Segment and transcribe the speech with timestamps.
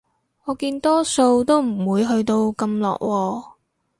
[0.45, 3.53] 我見多數都唔會去到咁落喎